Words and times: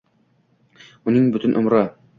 Uning 1.11 1.31
butun 1.37 1.57
umri 1.63 1.85